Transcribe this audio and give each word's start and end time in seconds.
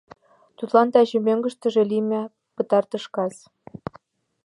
Тудланат 0.57 0.91
таче 0.93 1.17
мӧҥгыштыжӧ 1.25 1.83
лийме 1.91 2.21
пытартыш 2.55 3.05
кас. 3.15 3.35